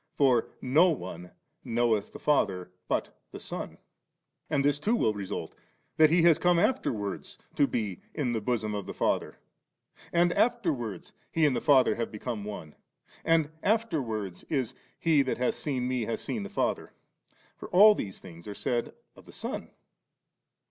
For 0.15 0.49
'No 0.63 0.89
one 0.89 1.29
knoweth 1.63 2.11
the 2.11 2.17
Father 2.17 2.71
but 2.87 3.15
the 3.31 3.39
Son.' 3.39 3.77
And 4.49 4.65
this 4.65 4.79
too 4.79 4.95
will 4.95 5.13
result, 5.13 5.53
that 5.97 6.09
He 6.09 6.23
has 6.23 6.39
come 6.39 6.57
afterwards 6.57 7.37
to 7.53 7.67
be' 7.67 8.01
in 8.15 8.31
the 8.31 8.41
bosom 8.41 8.73
of 8.73 8.87
the 8.87 8.95
Father 8.95 9.37
%' 9.75 10.11
and 10.11 10.33
after 10.33 10.73
wards 10.73 11.13
He 11.31 11.45
and 11.45 11.55
the 11.55 11.61
Father 11.61 11.93
have 11.93 12.11
becomeOne; 12.11 12.73
and 13.23 13.51
afterwards 13.61 14.43
is, 14.45 14.73
* 14.87 14.99
He 15.07 15.21
that 15.21 15.37
hath 15.37 15.53
seen 15.53 15.87
Me, 15.87 16.05
hath 16.05 16.21
seen 16.21 16.41
the 16.41 16.49
Father'.' 16.49 16.93
For 17.55 17.69
all 17.69 17.93
these 17.93 18.17
things 18.19 18.47
are 18.47 18.55
said 18.55 18.95
of 19.15 19.25
the 19.25 19.31
Son. 19.31 19.69